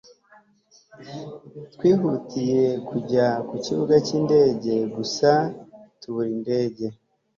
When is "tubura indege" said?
6.01-6.85